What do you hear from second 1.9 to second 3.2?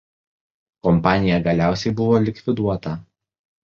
buvo likviduota.